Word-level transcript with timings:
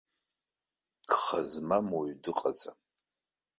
Гха 1.09 1.39
змам 1.51 1.87
уаҩ 1.95 2.13
дыҟаӡам. 2.23 2.79